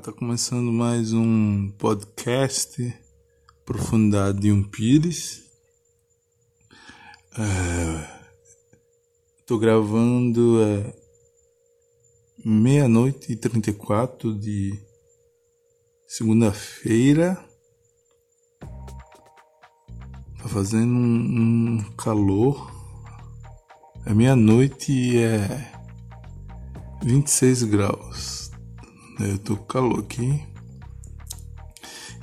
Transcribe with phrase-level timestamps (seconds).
[0.00, 2.94] tá começando mais um podcast
[3.64, 5.42] Profundidade de um Pires.
[7.36, 8.20] É,
[9.44, 10.94] tô gravando é,
[12.44, 14.72] meia-noite e trinta e quatro de
[16.06, 17.36] segunda-feira.
[18.60, 22.70] Tá fazendo um, um calor.
[24.06, 25.72] É meia-noite e é
[27.02, 28.47] 26 graus.
[29.20, 30.42] Eu tô com calor aqui.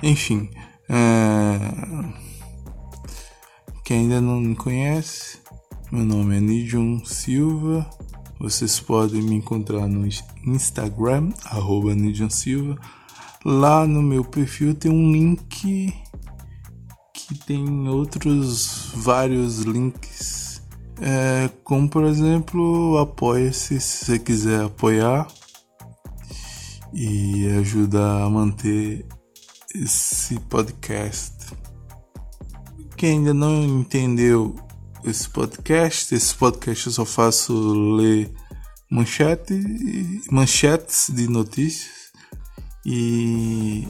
[0.02, 0.48] Enfim,
[0.88, 1.58] é...
[3.84, 5.38] quem ainda não me conhece,
[5.92, 7.88] meu nome é Nidion Silva.
[8.38, 10.06] Vocês podem me encontrar no
[10.46, 12.78] Instagram, arroba Nidion Silva.
[13.44, 15.92] Lá no meu perfil tem um link
[17.12, 20.46] que tem outros vários links
[21.00, 25.26] é, como por exemplo, apoia-se se você quiser apoiar
[26.98, 29.06] e ajudar a manter
[29.74, 31.34] esse podcast.
[32.96, 34.56] Quem ainda não entendeu
[35.04, 37.52] esse podcast, esse podcast eu só faço
[37.96, 38.32] ler
[38.90, 39.52] manchete,
[40.30, 42.10] manchetes de notícias
[42.86, 43.86] e,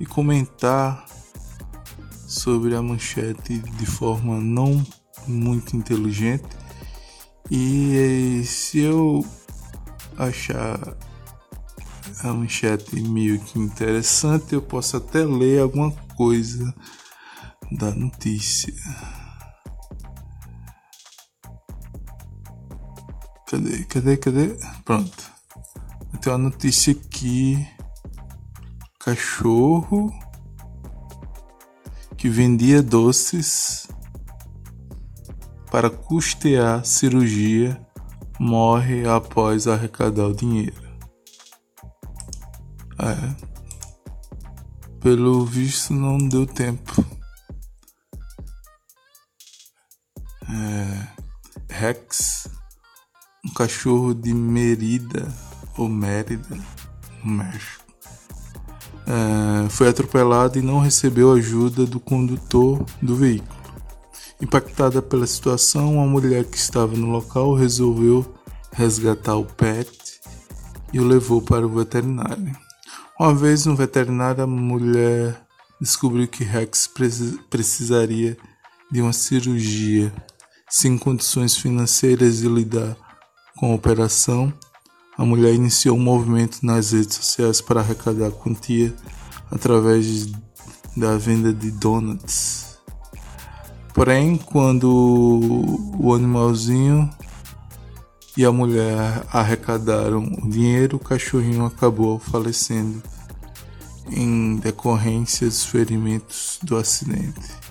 [0.00, 1.04] e comentar
[2.26, 4.82] sobre a manchete de forma não
[5.28, 6.48] muito inteligente.
[7.50, 9.22] E se eu
[10.16, 10.96] achar
[12.22, 16.74] a manchete meio que interessante, eu posso até ler alguma coisa
[17.70, 18.72] da notícia.
[23.48, 24.56] Cadê, cadê, cadê?
[24.84, 25.32] Pronto.
[26.20, 27.66] Tem uma notícia aqui.
[29.00, 30.12] Cachorro
[32.16, 33.88] que vendia doces
[35.72, 37.84] para custear cirurgia
[38.38, 40.91] morre após arrecadar o dinheiro.
[43.02, 43.34] É.
[45.00, 47.04] Pelo visto não deu tempo.
[50.48, 51.08] É.
[51.68, 52.46] Rex,
[53.44, 55.26] um cachorro de Merida
[55.76, 56.56] ou Mérida,
[57.24, 57.82] no México,
[59.04, 63.60] é, foi atropelado e não recebeu ajuda do condutor do veículo.
[64.40, 68.32] Impactada pela situação, uma mulher que estava no local resolveu
[68.70, 70.20] resgatar o pet
[70.92, 72.56] e o levou para o veterinário.
[73.20, 75.40] Uma vez no veterinário, a mulher
[75.80, 76.88] descobriu que Rex
[77.50, 78.36] precisaria
[78.90, 80.12] de uma cirurgia.
[80.68, 82.96] Sem condições financeiras de lidar
[83.56, 84.52] com a operação,
[85.18, 88.94] a mulher iniciou um movimento nas redes sociais para arrecadar quantia
[89.50, 90.32] através
[90.96, 92.78] da venda de donuts.
[93.92, 94.88] Porém, quando
[95.98, 97.10] o animalzinho
[98.36, 103.02] e a mulher arrecadaram o dinheiro, o cachorrinho acabou falecendo
[104.10, 107.62] em decorrência dos ferimentos do acidente.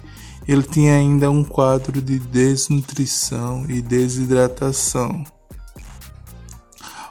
[0.47, 5.23] Ele tinha ainda um quadro de desnutrição e desidratação.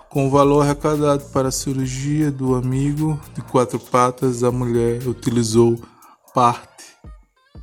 [0.08, 5.80] Com o valor arrecadado para a cirurgia do amigo de quatro patas, a mulher utilizou
[6.34, 6.68] parte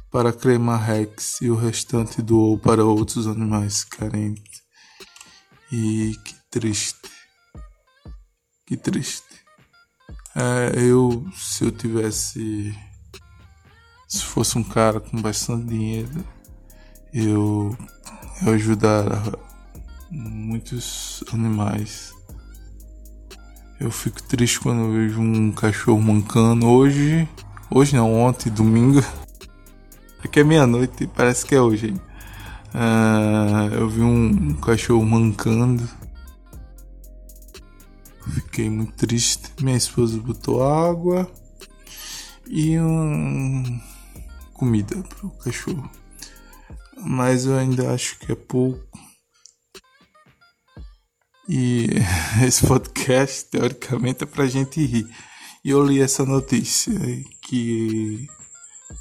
[0.09, 4.66] para cremar Rex e o restante doou para outros animais carentes.
[5.71, 7.09] E que triste.
[8.65, 9.25] Que triste.
[10.35, 12.75] É, eu, se eu tivesse.
[14.07, 16.25] Se fosse um cara com bastante dinheiro,
[17.13, 17.77] eu,
[18.41, 19.07] eu ajudar
[20.09, 22.13] muitos animais.
[23.79, 26.65] Eu fico triste quando eu vejo um cachorro mancando.
[26.67, 27.27] Hoje,
[27.69, 29.03] hoje não, ontem, domingo,
[30.23, 31.93] Aqui é meia-noite, parece que é hoje.
[32.77, 35.89] Uh, eu vi um, cachorro mancando.
[38.35, 39.51] Fiquei muito triste.
[39.59, 41.27] Minha esposa botou água
[42.45, 43.81] e um,
[44.53, 45.89] comida pro cachorro.
[46.99, 48.85] Mas eu ainda acho que é pouco.
[51.49, 51.87] E
[52.45, 55.07] esse podcast, teoricamente, é pra gente rir.
[55.65, 56.93] E eu li essa notícia
[57.41, 58.29] que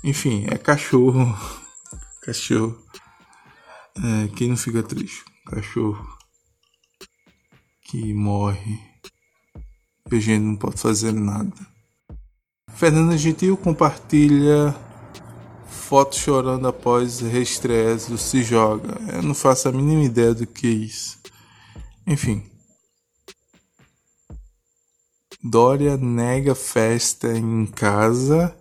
[0.03, 1.37] enfim, é cachorro.
[2.23, 2.86] Cachorro.
[4.05, 5.25] É, quem não fica triste?
[5.47, 6.17] Cachorro
[7.87, 8.81] que morre.
[10.11, 11.55] E a gente não pode fazer nada.
[12.75, 14.75] Fernanda Gentil compartilha
[15.69, 18.99] foto chorando após reestresse do Se Joga.
[19.13, 21.19] Eu não faço a mínima ideia do que é isso.
[22.07, 22.45] Enfim.
[25.43, 28.57] Dória nega festa em casa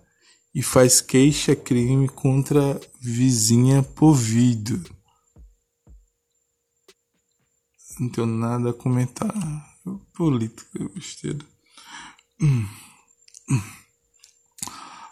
[0.54, 4.82] e faz queixa-crime contra vizinha por vídeo.
[7.98, 9.32] Não tenho nada a comentar.
[10.12, 11.44] Política, besteira.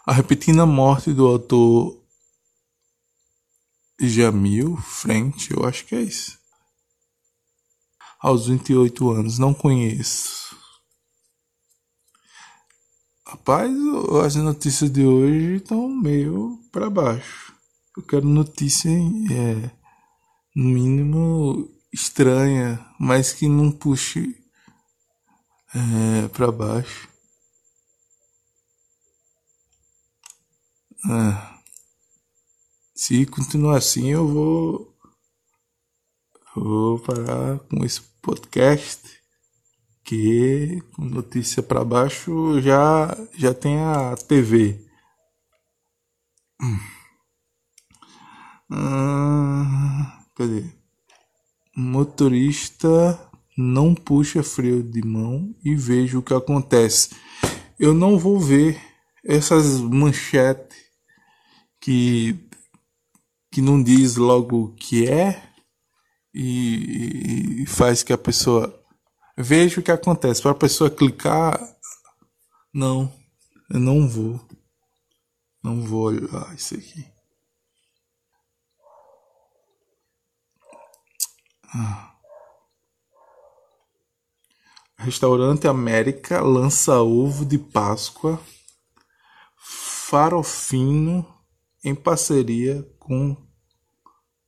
[0.05, 1.99] A repentina morte do autor
[3.99, 6.37] Jamil Frente, eu acho que é isso.
[8.19, 10.55] Aos 28 anos, não conheço.
[13.25, 13.71] Rapaz,
[14.23, 17.53] as notícias de hoje estão meio para baixo.
[17.97, 19.71] Eu quero notícia, é,
[20.55, 24.35] no mínimo, estranha, mas que não puxe
[25.73, 27.09] é, para baixo.
[31.09, 31.55] É.
[32.93, 34.97] Se continuar assim, eu vou,
[36.53, 39.23] vou parar com esse podcast
[40.03, 44.85] que com notícia para baixo já já tem a TV.
[46.61, 46.79] Hum.
[48.69, 50.84] Ah, cadê?
[51.75, 53.19] Motorista
[53.57, 57.09] não puxa freio de mão e veja o que acontece.
[57.79, 58.79] Eu não vou ver
[59.23, 60.77] essas manchetes
[61.81, 62.39] que
[63.51, 65.41] que não diz logo o que é
[66.33, 68.83] e, e faz que a pessoa
[69.37, 70.41] veja o que acontece.
[70.41, 71.57] Para a pessoa clicar,
[72.73, 73.09] não,
[73.71, 74.45] eu não vou,
[75.63, 77.14] não vou olhar isso aqui.
[84.97, 88.39] Restaurante América lança ovo de Páscoa
[90.07, 91.25] farofino
[91.83, 93.35] em parceria com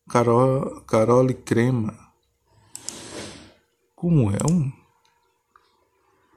[0.07, 1.97] Carol, Carole Crema.
[3.95, 4.71] Como é um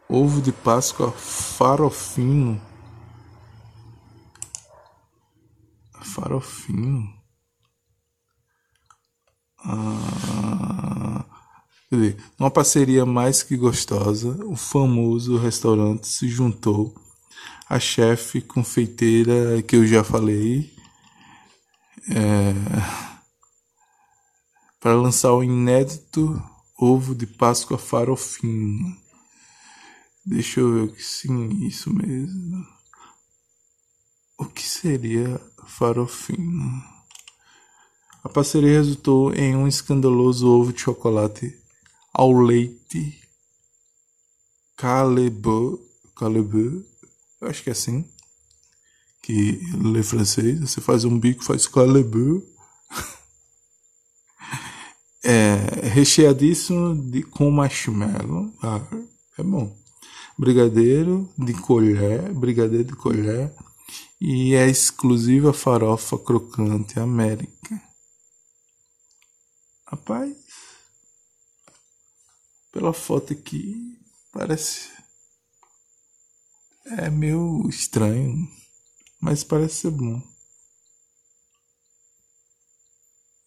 [0.09, 2.61] ovo de Páscoa farofino?
[6.03, 7.20] Farofino.
[9.65, 11.25] Ah,
[11.91, 16.95] dizer, uma parceria mais que gostosa, o famoso restaurante se juntou
[17.69, 20.73] à chefe confeiteira que eu já falei.
[22.09, 22.55] É,
[24.81, 26.43] para lançar o inédito
[26.79, 28.97] ovo de Páscoa farofino.
[30.25, 32.67] Deixa eu ver o que sim, isso mesmo.
[34.39, 37.00] O que seria farofino?
[38.23, 41.57] A parceria resultou em um escandaloso ovo de chocolate
[42.13, 43.19] ao leite
[44.77, 45.81] Calebeu,
[47.41, 48.05] eu acho que é assim,
[49.23, 52.47] que lê francês, você faz um bico, faz Calebeu,
[55.25, 58.53] é recheadíssimo de, com marshmallow.
[58.63, 58.83] Ah,
[59.39, 59.75] é bom.
[60.39, 63.53] Brigadeiro de colher, brigadeiro de colher
[64.21, 67.90] e é exclusiva farofa crocante América.
[69.91, 70.37] Rapaz,
[72.71, 73.99] pela foto aqui
[74.33, 74.89] parece
[76.87, 78.49] é meio estranho,
[79.21, 80.23] mas parece ser bom.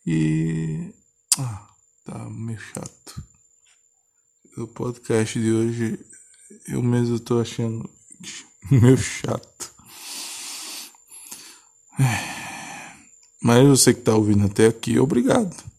[0.05, 0.93] E
[1.37, 1.69] ah,
[2.03, 3.23] tá meio chato.
[4.57, 6.05] O podcast de hoje
[6.67, 7.89] eu mesmo tô achando
[8.69, 9.73] meio chato.
[13.41, 15.72] Mas você que tá ouvindo até aqui, obrigado.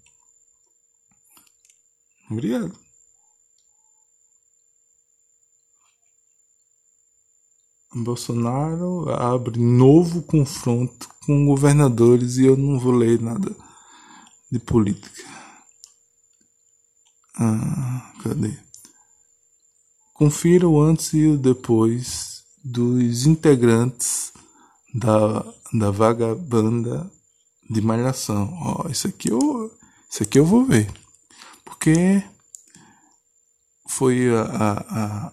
[2.30, 2.84] Obrigado.
[7.94, 13.54] Bolsonaro abre novo confronto com governadores e eu não vou ler nada
[14.50, 15.22] de política.
[17.36, 18.56] Ah, cadê?
[20.12, 24.32] Confira o antes e o depois dos integrantes
[24.94, 27.10] da, da vagabanda
[27.68, 28.52] de malhação.
[28.60, 29.70] Ó, isso aqui eu,
[30.10, 31.03] isso aqui eu vou ver.
[31.74, 32.22] Porque
[33.88, 35.32] foi a, a,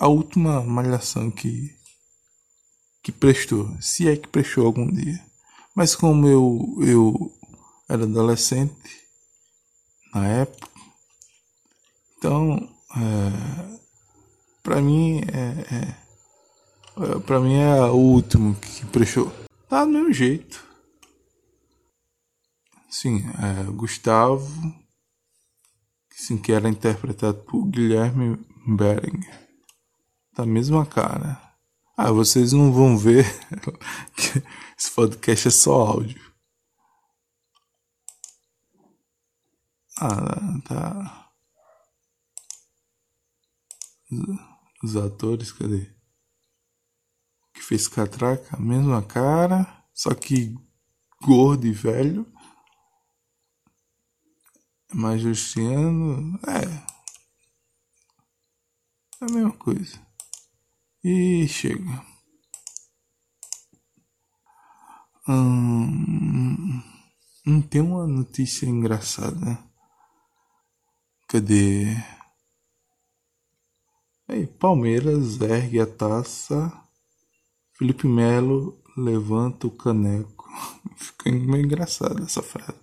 [0.00, 1.76] a, última malhação que,
[3.02, 3.70] que prestou.
[3.80, 5.22] Se é que prestou algum dia.
[5.74, 7.32] Mas como eu, eu
[7.88, 8.74] era adolescente,
[10.14, 10.68] na época.
[12.16, 13.78] Então, é,
[14.62, 19.30] para mim é, é, é para mim é o último que prestou.
[19.68, 20.71] Tá do mesmo jeito.
[22.92, 24.46] Sim, é, Gustavo,
[26.10, 29.48] sim, que era interpretado por Guilherme Berenguer.
[30.34, 31.40] Tá a mesma cara.
[31.96, 33.24] Ah, vocês não vão ver
[34.14, 34.42] que
[34.78, 36.20] esse podcast é só áudio.
[39.98, 41.32] Ah, tá.
[44.84, 45.90] Os atores, cadê?
[47.54, 50.54] Que fez catraca, mesma cara, só que
[51.22, 52.30] gordo e velho.
[54.94, 56.92] Mais Justiano, é.
[59.20, 59.98] É a mesma coisa.
[61.02, 62.04] E chega.
[65.28, 66.82] Hum,
[67.46, 69.58] não tem uma notícia engraçada.
[71.28, 71.96] Cadê?
[74.28, 76.72] Aí, Palmeiras ergue a taça.
[77.72, 80.48] Felipe Melo levanta o caneco.
[80.96, 82.81] Fica meio engraçado essa frase.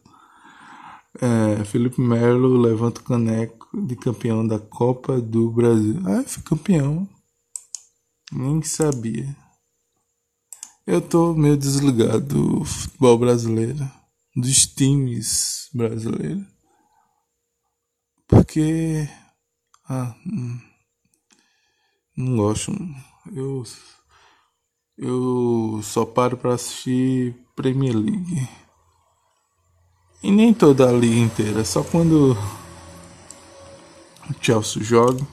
[1.21, 6.01] É, Felipe Melo levanta o caneco de campeão da Copa do Brasil.
[6.05, 7.07] Ah, foi campeão.
[8.31, 9.35] Nem sabia.
[10.87, 13.89] Eu tô meio desligado do futebol brasileiro,
[14.35, 16.45] dos times brasileiros.
[18.27, 19.09] Porque.
[19.89, 20.59] Ah, hum,
[22.15, 22.71] não gosto.
[23.33, 23.63] Eu.
[24.97, 28.47] Eu só paro pra assistir Premier League.
[30.21, 32.37] E nem toda a liga inteira, só quando
[34.29, 35.25] o Chelsea joga.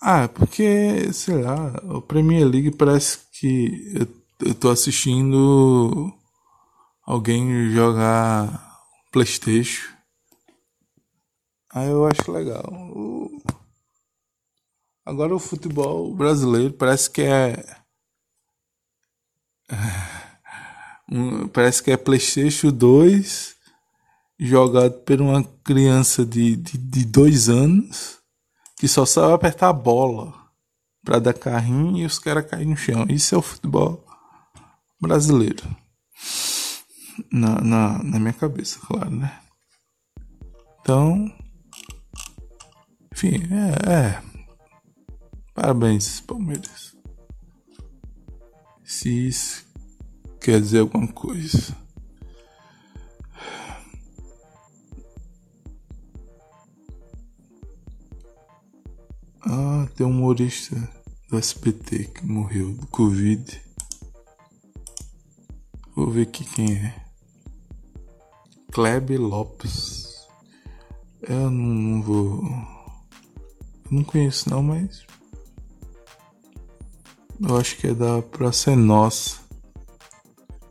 [0.00, 6.12] Ah, é porque, sei lá, o Premier League parece que eu, eu tô assistindo
[7.04, 8.68] alguém jogar
[9.10, 9.88] Playstation.
[11.72, 12.64] Aí eu acho legal.
[15.04, 17.64] Agora o futebol brasileiro parece que é.
[21.52, 23.56] Parece que é PlayStation 2
[24.38, 28.18] jogado por uma criança de, de, de dois anos
[28.76, 30.32] que só sabe apertar a bola
[31.02, 33.06] para dar carrinho e os caras caem no chão.
[33.08, 34.04] Isso é o futebol
[35.00, 35.64] brasileiro.
[37.32, 39.40] Na, na, na minha cabeça, claro, né?
[40.80, 41.34] Então.
[43.12, 43.90] Enfim, é.
[43.90, 44.22] é.
[45.54, 46.96] Parabéns, Palmeiras.
[48.84, 49.67] Se isso
[50.40, 51.76] quer dizer alguma coisa.
[59.42, 60.76] Ah, tem um humorista
[61.30, 63.60] do SPT que morreu do Covid.
[65.94, 66.94] Vou ver aqui quem é.
[68.72, 70.26] Klebe Lopes.
[71.22, 72.42] Eu não, vou.
[73.90, 75.04] Não conheço não, mas.
[77.40, 79.47] Eu acho que é da Praça é Nossa.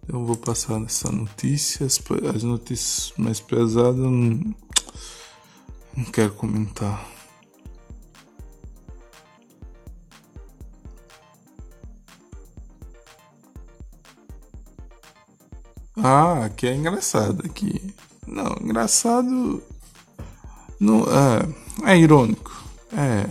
[0.09, 1.85] Eu vou passar essa notícia.
[1.85, 4.55] As notícias mais pesadas eu não,
[5.97, 7.05] não quero comentar.
[15.97, 17.93] Ah, aqui é engraçado aqui.
[18.25, 19.61] Não, engraçado.
[20.79, 22.55] Não, é, é irônico.
[22.93, 23.25] É.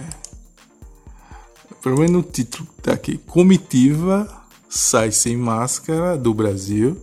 [1.80, 3.16] Pelo menos no título tá aqui.
[3.16, 7.00] Comitiva sai sem máscara do Brasil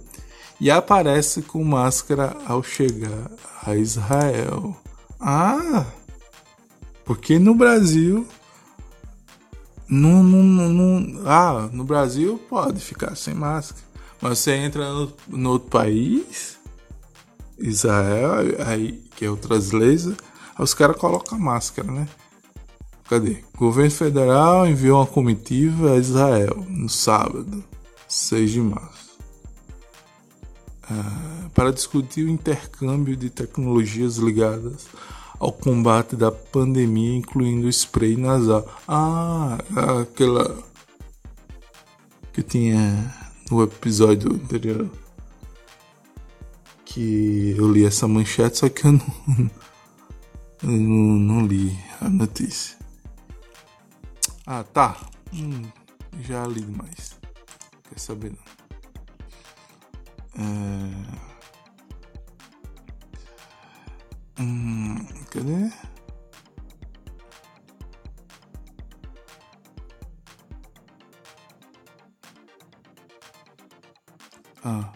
[0.60, 3.30] e aparece com máscara ao chegar
[3.66, 4.76] a Israel.
[5.20, 5.86] Ah!
[7.06, 8.28] Porque no Brasil.
[9.88, 10.24] Não,
[11.26, 13.84] ah, no Brasil pode ficar sem máscara.
[14.22, 16.58] Mas você entra no, no outro país,
[17.60, 18.32] Israel,
[18.66, 20.16] aí, que é outras leis, aí
[20.58, 22.08] os caras colocam máscara, né?
[23.14, 23.44] Cadê?
[23.54, 27.64] O governo federal enviou uma comitiva a Israel no sábado,
[28.08, 29.16] 6 de março,
[30.90, 34.88] uh, para discutir o intercâmbio de tecnologias ligadas
[35.38, 38.68] ao combate da pandemia, incluindo o spray nasal.
[38.88, 39.60] Ah,
[40.02, 40.58] aquela
[42.34, 43.14] que tinha
[43.52, 44.90] no episódio anterior
[46.84, 49.06] que eu li essa manchete, só que eu não,
[50.64, 52.82] eu não, não li a notícia.
[54.46, 54.98] Ah, tá.
[55.34, 55.64] Hum,
[56.20, 57.18] já li demais.
[57.90, 58.44] Quer saber não.
[60.36, 61.24] É...
[64.40, 64.98] Hum,
[65.32, 65.72] cadê?
[74.66, 74.94] Ah.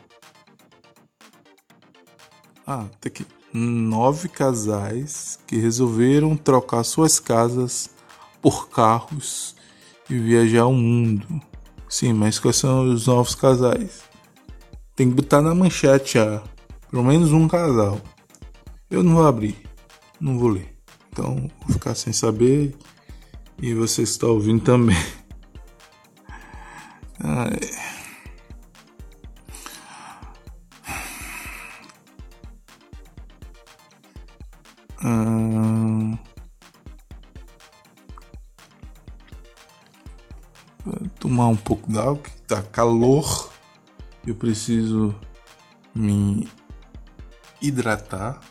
[2.66, 3.26] Ah, tem aqui.
[3.54, 7.90] Nove casais que resolveram trocar suas casas
[8.42, 9.56] por carros
[10.10, 11.42] e viajar o mundo.
[11.90, 14.02] Sim, mas quais são os novos casais?
[14.96, 16.44] Tem que botar na manchete já.
[16.90, 18.00] Pelo menos um casal.
[18.90, 19.56] Eu não vou abrir.
[20.20, 20.76] Não vou ler.
[21.12, 22.76] Então vou ficar sem saber.
[23.62, 24.98] E você está ouvindo também.
[27.20, 27.87] Ai.
[41.38, 43.54] tomar um pouco d'água, que tá calor.
[44.26, 45.16] Eu preciso
[45.94, 46.50] me
[47.62, 48.42] hidratar.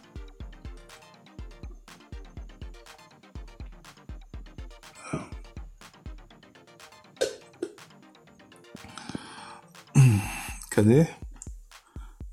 [10.70, 11.08] Cadê?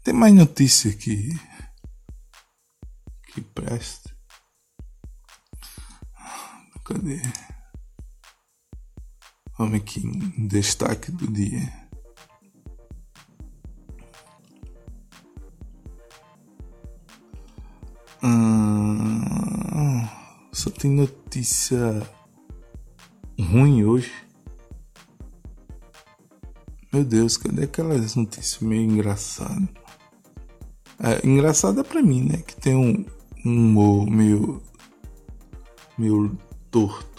[0.04, 1.30] Tem mais notícia aqui
[3.34, 4.16] que preste.
[6.86, 7.20] Cadê?
[9.64, 11.72] Vamos aqui em destaque do dia.
[18.22, 20.06] Hum,
[20.52, 22.06] só tem notícia
[23.40, 24.12] ruim hoje.
[26.92, 29.70] Meu Deus, cadê aquelas notícias meio engraçadas?
[31.00, 32.44] É, engraçada pra mim, né?
[32.46, 33.06] Que tem um,
[33.46, 34.62] um humor meio.
[35.98, 36.38] meio
[36.70, 37.13] torto.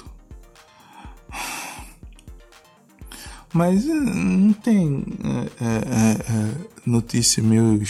[3.55, 7.81] Mas é, não tem é, é, notícia meio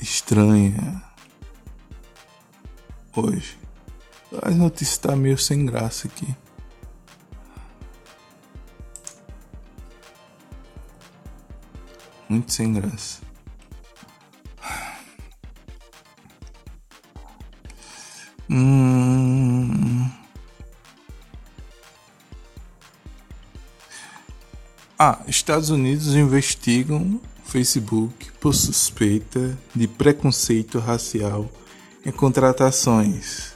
[0.00, 1.02] estranha
[3.16, 3.58] hoje.
[4.40, 6.32] As notícias tá meio sem graça aqui.
[12.28, 13.20] Muito sem graça.
[18.48, 20.23] Hum...
[24.96, 31.50] Ah, Estados Unidos investigam Facebook por suspeita de preconceito racial
[32.06, 33.54] em contratações.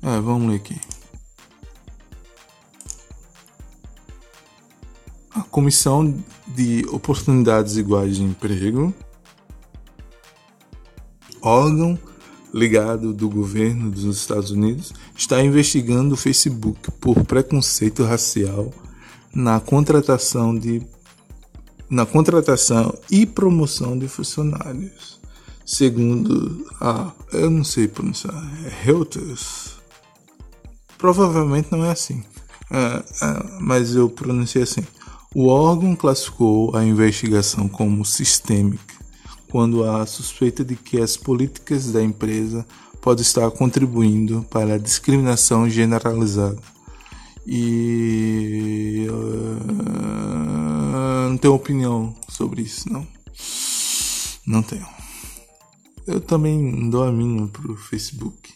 [0.00, 0.80] É, vamos ler aqui.
[5.34, 8.94] A Comissão de Oportunidades Iguais de Emprego,
[11.42, 11.98] órgão
[12.52, 18.72] ligado do governo dos Estados Unidos, está investigando o Facebook por preconceito racial
[19.34, 20.82] na contratação de
[21.90, 25.20] na contratação e promoção de funcionários.
[25.66, 29.74] Segundo a, eu não sei pronunciar, é Reuters.
[30.98, 32.22] Provavelmente não é assim,
[32.70, 34.84] é, é, mas eu pronunciei assim.
[35.34, 38.94] O órgão classificou a investigação como sistêmica
[39.50, 42.66] quando há suspeita de que as políticas da empresa
[43.00, 46.58] podem estar contribuindo para a discriminação generalizada.
[47.46, 49.64] E uh,
[51.28, 53.06] não tenho opinião sobre isso, não.
[54.46, 54.86] Não tenho.
[56.06, 58.52] Eu também dou a minha pro Facebook.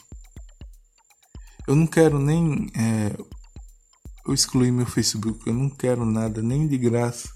[1.67, 3.15] Eu não quero nem é,
[4.27, 5.47] eu excluí meu Facebook.
[5.47, 7.29] Eu não quero nada nem de graça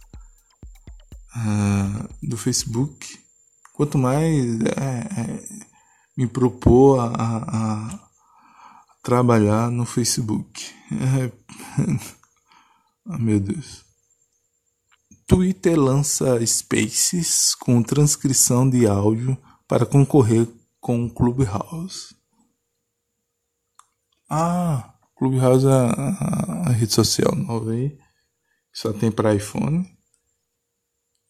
[1.37, 3.23] uh, do Facebook
[3.73, 5.43] Quanto mais é, é,
[6.17, 7.99] me propor a, a,
[9.03, 10.71] trabalhar no Facebook.
[13.07, 13.85] Oh, meu Deus.
[15.26, 20.46] Twitter lança Spaces com transcrição de áudio para concorrer
[20.81, 22.14] com o Clubhouse.
[24.28, 27.98] Ah, Clubhouse é a, a rede social nova aí.
[28.72, 29.87] Só tem para iPhone.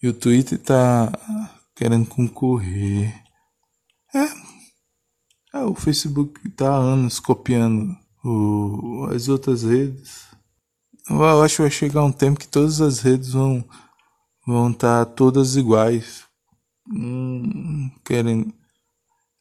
[0.03, 1.13] E o Twitter tá
[1.77, 3.15] querendo concorrer.
[4.15, 5.59] É.
[5.59, 10.27] é o Facebook tá há anos copiando o, as outras redes.
[11.09, 13.65] Eu acho que vai chegar um tempo que todas as redes vão
[14.47, 16.25] vão estar tá todas iguais.
[16.89, 18.53] Hum, querem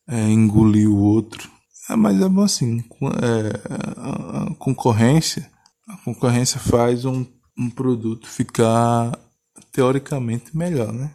[0.08, 1.50] é, engolir o outro.
[1.89, 2.84] É, mas é bom assim.
[3.22, 5.50] É, a, a concorrência,
[5.88, 7.26] a concorrência faz um,
[7.58, 9.17] um produto ficar
[9.72, 11.13] teoricamente melhor, né?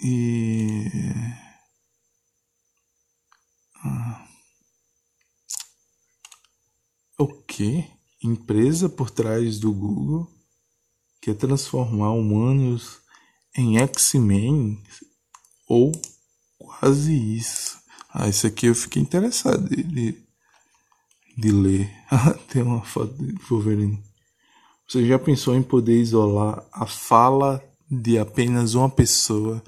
[0.00, 0.86] E.
[3.84, 4.25] Ah.
[7.46, 7.84] O que?
[8.20, 10.28] Empresa por trás do Google
[11.22, 12.98] quer transformar humanos
[13.56, 14.82] em X-Men?
[15.68, 15.92] Ou
[16.58, 17.78] quase isso.
[18.12, 20.18] Ah, isso aqui eu fiquei interessado de, de,
[21.38, 21.88] de ler.
[22.50, 24.02] Tem uma foto de Wolverine.
[24.88, 29.62] Você já pensou em poder isolar a fala de apenas uma pessoa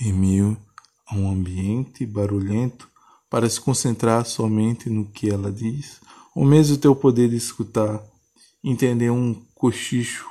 [0.00, 0.60] em meio
[1.06, 2.90] a um ambiente barulhento
[3.30, 6.00] para se concentrar somente no que ela diz,
[6.34, 8.02] ou mesmo ter o poder de escutar,
[8.62, 10.26] entender um cochicho,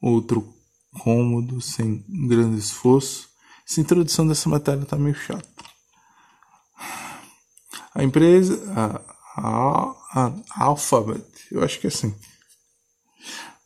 [0.00, 0.54] outro
[1.02, 3.28] cômodo, sem grande esforço.
[3.68, 5.46] Essa introdução dessa matéria está meio chata.
[7.94, 9.00] A empresa, a,
[9.36, 12.14] a, a Alphabet, eu acho que é assim,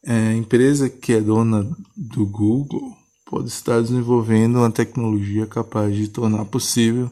[0.04, 6.08] é a empresa que é dona do Google, pode estar desenvolvendo uma tecnologia capaz de
[6.08, 7.10] tornar possível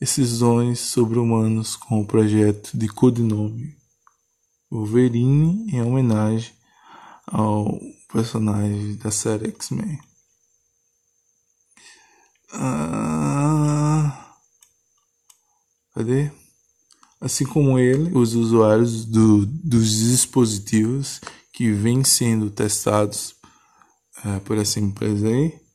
[0.00, 3.76] decisões sobre-humanos com o projeto de codinome
[4.70, 6.52] Wolverine em homenagem
[7.26, 7.80] ao
[8.12, 9.98] personagem da série X-Men.
[12.52, 14.34] Ah,
[15.94, 16.30] cadê?
[17.20, 21.20] Assim como ele, os usuários do, dos dispositivos
[21.52, 23.34] que vêm sendo testados
[24.24, 25.65] é, por essa empresa aí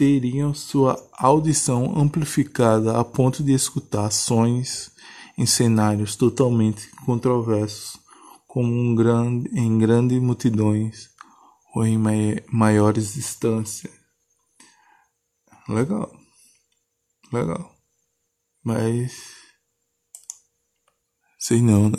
[0.00, 4.90] teriam sua audição amplificada a ponto de escutar sons
[5.36, 8.00] em cenários totalmente controversos,
[8.46, 11.10] como um grande, em grandes multidões
[11.74, 11.98] ou em
[12.50, 13.92] maiores distâncias.
[15.68, 16.10] Legal,
[17.30, 17.70] legal,
[18.64, 19.12] mas
[21.38, 21.98] sei não, né?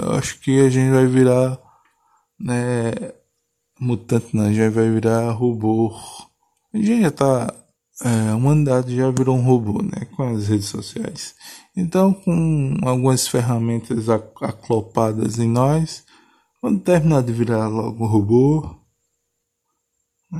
[0.00, 1.60] Eu acho que a gente vai virar,
[2.40, 2.92] né?
[3.78, 5.94] Mutante, não, a gente vai virar robô.
[6.72, 7.54] A gente já tá
[8.00, 11.34] é, já virou um robô, né, com as redes sociais.
[11.76, 16.04] Então, com algumas ferramentas aclopadas em nós,
[16.60, 18.76] quando terminar de virar logo um robô,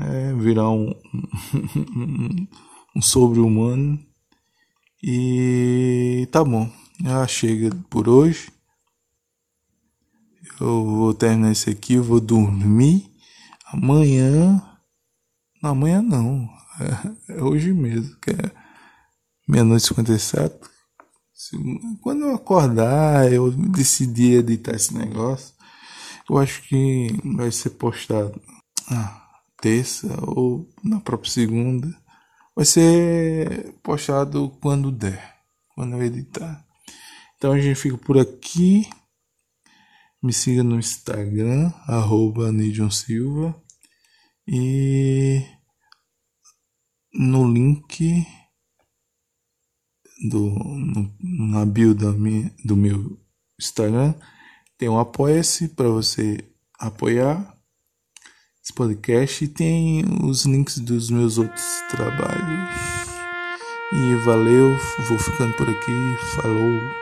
[0.01, 0.95] é, virar um,
[2.97, 3.99] um sobre-humano,
[5.03, 6.71] e tá bom,
[7.03, 8.51] já chega por hoje.
[10.61, 13.11] Eu vou terminar isso aqui, vou dormir.
[13.73, 14.72] Amanhã.
[15.63, 16.49] Amanhã não
[17.29, 18.51] é, é hoje mesmo, que é
[19.49, 20.59] meia-noite e 57.
[22.03, 25.55] Quando eu acordar, eu decidi editar esse negócio.
[26.29, 28.41] Eu acho que vai ser postado
[28.91, 29.23] na
[29.61, 31.89] terça ou na própria segunda.
[32.57, 35.37] Vai ser postado quando der,
[35.75, 36.65] quando eu editar.
[37.37, 38.89] Então a gente fica por aqui.
[40.23, 42.51] Me siga no Instagram, arroba
[42.91, 43.61] Silva.
[44.47, 45.41] E
[47.15, 48.27] no link
[50.29, 53.19] do no, na bio da minha, do meu
[53.59, 54.15] Instagram
[54.79, 56.39] tem um apoia-se para você
[56.79, 57.57] apoiar
[58.63, 62.71] esse podcast e tem os links dos meus outros trabalhos.
[63.93, 64.77] E valeu,
[65.09, 67.02] vou ficando por aqui, falou.